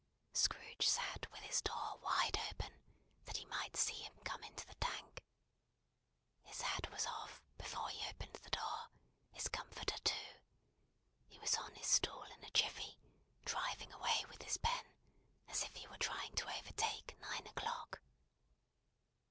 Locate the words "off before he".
7.05-8.03